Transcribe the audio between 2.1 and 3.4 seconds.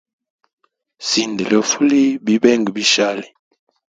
bibenga bishali.